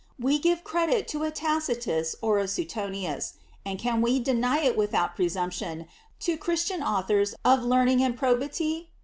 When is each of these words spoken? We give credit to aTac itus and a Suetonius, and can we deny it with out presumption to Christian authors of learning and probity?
We 0.17 0.39
give 0.39 0.63
credit 0.63 1.07
to 1.09 1.19
aTac 1.19 1.69
itus 1.69 2.15
and 2.23 2.41
a 2.41 2.47
Suetonius, 2.47 3.33
and 3.63 3.77
can 3.77 4.01
we 4.01 4.19
deny 4.19 4.61
it 4.61 4.75
with 4.75 4.95
out 4.95 5.15
presumption 5.15 5.85
to 6.21 6.37
Christian 6.37 6.81
authors 6.81 7.35
of 7.45 7.61
learning 7.61 8.01
and 8.01 8.17
probity? 8.17 8.89